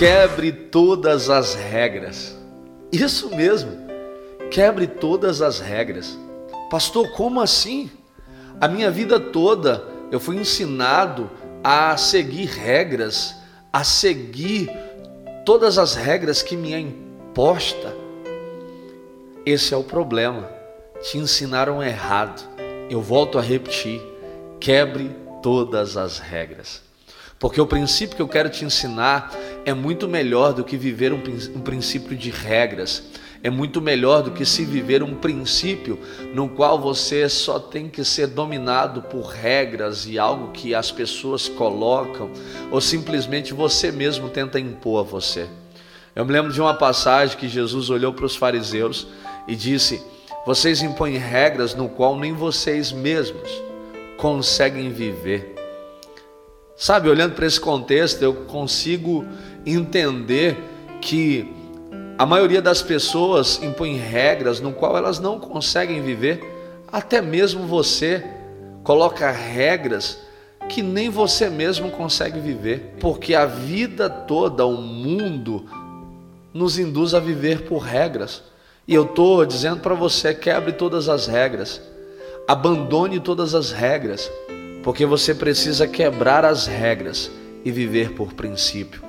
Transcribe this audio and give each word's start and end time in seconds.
Quebre 0.00 0.50
todas 0.50 1.28
as 1.28 1.54
regras. 1.54 2.34
Isso 2.90 3.36
mesmo. 3.36 3.72
Quebre 4.50 4.86
todas 4.86 5.42
as 5.42 5.60
regras. 5.60 6.18
Pastor, 6.70 7.10
como 7.10 7.38
assim? 7.38 7.90
A 8.58 8.66
minha 8.66 8.90
vida 8.90 9.20
toda 9.20 9.84
eu 10.10 10.18
fui 10.18 10.38
ensinado 10.38 11.30
a 11.62 11.98
seguir 11.98 12.46
regras, 12.46 13.36
a 13.70 13.84
seguir 13.84 14.70
todas 15.44 15.76
as 15.76 15.96
regras 15.96 16.42
que 16.42 16.56
me 16.56 16.72
é 16.72 16.78
imposta. 16.78 17.94
Esse 19.44 19.74
é 19.74 19.76
o 19.76 19.84
problema. 19.84 20.48
Te 21.02 21.18
ensinaram 21.18 21.82
errado. 21.82 22.42
Eu 22.88 23.02
volto 23.02 23.38
a 23.38 23.42
repetir: 23.42 24.00
quebre 24.58 25.14
todas 25.42 25.98
as 25.98 26.18
regras. 26.18 26.88
Porque 27.40 27.60
o 27.60 27.66
princípio 27.66 28.14
que 28.14 28.22
eu 28.22 28.28
quero 28.28 28.48
te 28.48 28.64
ensinar 28.64 29.34
é 29.64 29.74
muito 29.74 30.06
melhor 30.06 30.52
do 30.52 30.62
que 30.62 30.76
viver 30.76 31.12
um, 31.12 31.20
um 31.56 31.60
princípio 31.60 32.16
de 32.16 32.30
regras 32.30 33.02
é 33.42 33.48
muito 33.48 33.80
melhor 33.80 34.22
do 34.22 34.30
que 34.30 34.44
se 34.44 34.64
viver 34.64 35.02
um 35.02 35.14
princípio 35.14 35.98
no 36.34 36.48
qual 36.48 36.78
você 36.78 37.28
só 37.28 37.58
tem 37.58 37.88
que 37.88 38.04
ser 38.04 38.26
dominado 38.26 39.02
por 39.02 39.26
regras 39.26 40.06
e 40.06 40.18
algo 40.18 40.52
que 40.52 40.74
as 40.74 40.90
pessoas 40.90 41.48
colocam, 41.48 42.30
ou 42.70 42.80
simplesmente 42.80 43.54
você 43.54 43.90
mesmo 43.90 44.28
tenta 44.28 44.60
impor 44.60 45.00
a 45.00 45.02
você. 45.02 45.48
Eu 46.14 46.26
me 46.26 46.32
lembro 46.32 46.52
de 46.52 46.60
uma 46.60 46.74
passagem 46.74 47.38
que 47.38 47.48
Jesus 47.48 47.88
olhou 47.88 48.12
para 48.12 48.26
os 48.26 48.36
fariseus 48.36 49.06
e 49.48 49.56
disse: 49.56 50.02
Vocês 50.44 50.82
impõem 50.82 51.16
regras 51.16 51.74
no 51.74 51.88
qual 51.88 52.18
nem 52.18 52.34
vocês 52.34 52.92
mesmos 52.92 53.50
conseguem 54.18 54.92
viver. 54.92 55.59
Sabe, 56.80 57.10
olhando 57.10 57.34
para 57.34 57.44
esse 57.44 57.60
contexto, 57.60 58.22
eu 58.22 58.32
consigo 58.32 59.22
entender 59.66 60.56
que 60.98 61.46
a 62.16 62.24
maioria 62.24 62.62
das 62.62 62.80
pessoas 62.80 63.62
impõe 63.62 63.96
regras 63.96 64.60
no 64.60 64.72
qual 64.72 64.96
elas 64.96 65.18
não 65.18 65.38
conseguem 65.38 66.00
viver. 66.00 66.40
Até 66.90 67.20
mesmo 67.20 67.66
você 67.66 68.24
coloca 68.82 69.30
regras 69.30 70.20
que 70.70 70.80
nem 70.80 71.10
você 71.10 71.50
mesmo 71.50 71.90
consegue 71.90 72.40
viver, 72.40 72.94
porque 72.98 73.34
a 73.34 73.44
vida 73.44 74.08
toda, 74.08 74.64
o 74.64 74.80
mundo 74.80 75.66
nos 76.54 76.78
induz 76.78 77.12
a 77.12 77.20
viver 77.20 77.60
por 77.64 77.80
regras. 77.80 78.42
E 78.88 78.94
eu 78.94 79.04
estou 79.04 79.44
dizendo 79.44 79.80
para 79.80 79.94
você: 79.94 80.32
quebre 80.32 80.72
todas 80.72 81.10
as 81.10 81.26
regras, 81.26 81.78
abandone 82.48 83.20
todas 83.20 83.54
as 83.54 83.70
regras, 83.70 84.30
porque 84.82 85.04
você 85.04 85.34
precisa 85.34 85.86
quebrar 85.86 86.44
as 86.44 86.66
regras 86.66 87.30
e 87.64 87.70
viver 87.70 88.12
por 88.12 88.32
princípio. 88.32 89.02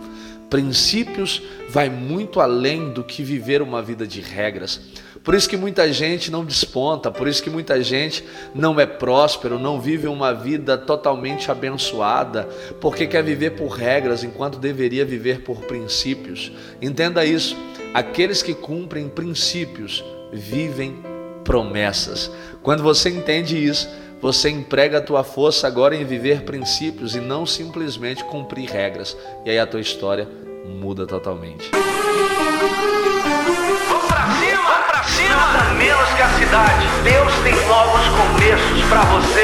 Princípios 0.49 1.41
vai 1.69 1.89
muito 1.89 2.41
além 2.41 2.91
do 2.91 3.03
que 3.03 3.23
viver 3.23 3.61
uma 3.61 3.81
vida 3.81 4.05
de 4.05 4.19
regras. 4.19 4.81
Por 5.23 5.35
isso 5.35 5.47
que 5.47 5.55
muita 5.55 5.91
gente 5.93 6.31
não 6.31 6.43
desponta, 6.43 7.11
por 7.11 7.27
isso 7.27 7.43
que 7.43 7.49
muita 7.49 7.81
gente 7.81 8.25
não 8.53 8.79
é 8.79 8.85
próspero, 8.85 9.59
não 9.59 9.79
vive 9.79 10.07
uma 10.07 10.33
vida 10.33 10.77
totalmente 10.77 11.51
abençoada, 11.51 12.49
porque 12.81 13.05
quer 13.05 13.23
viver 13.23 13.51
por 13.51 13.69
regras 13.69 14.23
enquanto 14.23 14.57
deveria 14.57 15.05
viver 15.05 15.41
por 15.43 15.61
princípios. 15.61 16.51
Entenda 16.81 17.23
isso. 17.23 17.55
Aqueles 17.93 18.41
que 18.41 18.53
cumprem 18.53 19.07
princípios 19.07 20.03
vivem 20.33 20.97
promessas. 21.43 22.31
Quando 22.63 22.81
você 22.81 23.09
entende 23.09 23.63
isso, 23.63 23.87
você 24.21 24.49
emprega 24.49 24.99
a 24.99 25.01
tua 25.01 25.23
força 25.23 25.67
agora 25.67 25.95
em 25.95 26.05
viver 26.05 26.43
princípios 26.43 27.15
e 27.15 27.19
não 27.19 27.43
simplesmente 27.45 28.23
cumprir 28.23 28.69
regras. 28.69 29.17
E 29.45 29.49
aí 29.49 29.59
a 29.59 29.65
tua 29.65 29.81
história 29.81 30.29
muda 30.65 31.07
totalmente. 31.07 31.71
Vamos 31.71 31.87
pra 34.07 34.27
cima, 34.39 34.61
vamos 34.61 34.85
pra 34.87 35.03
cima. 35.03 35.35
Nada 35.35 35.73
menos 35.73 36.09
que 36.13 36.21
a 36.21 36.29
cidade. 36.29 36.85
Deus 37.03 37.33
tem 37.43 37.55
novos 37.67 38.07
começos 38.09 38.81
pra 38.89 39.01
você. 39.01 39.41